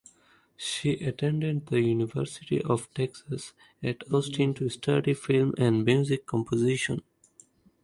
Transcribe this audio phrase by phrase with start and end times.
[0.57, 3.53] She attended the University of Texas
[3.83, 7.03] at Austin to study film and music composition.